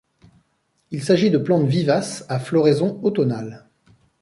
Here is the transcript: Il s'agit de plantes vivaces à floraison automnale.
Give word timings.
Il 0.89 1.03
s'agit 1.03 1.29
de 1.29 1.37
plantes 1.37 1.67
vivaces 1.67 2.25
à 2.27 2.39
floraison 2.39 2.99
automnale. 3.03 3.67